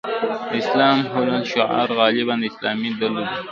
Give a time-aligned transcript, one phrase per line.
[0.49, 3.33] د الاسلام هو الحل شعار غالباً د اسلامي ډلو ده.